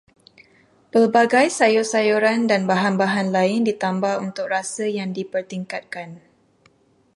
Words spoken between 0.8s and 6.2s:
Pelbagai sayur-sayuran dan bahan-bahan lain ditambah untuk rasa yang dipertingkatkan